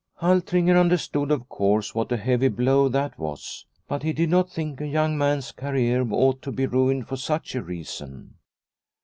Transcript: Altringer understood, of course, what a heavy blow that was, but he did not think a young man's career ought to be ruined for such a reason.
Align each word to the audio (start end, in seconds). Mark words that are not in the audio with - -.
Altringer 0.19 0.75
understood, 0.79 1.29
of 1.29 1.47
course, 1.47 1.93
what 1.93 2.11
a 2.11 2.17
heavy 2.17 2.47
blow 2.47 2.89
that 2.89 3.19
was, 3.19 3.67
but 3.87 4.01
he 4.01 4.13
did 4.13 4.31
not 4.31 4.49
think 4.49 4.81
a 4.81 4.87
young 4.87 5.15
man's 5.15 5.51
career 5.51 6.03
ought 6.11 6.41
to 6.41 6.51
be 6.51 6.65
ruined 6.65 7.07
for 7.07 7.17
such 7.17 7.53
a 7.53 7.61
reason. 7.61 8.33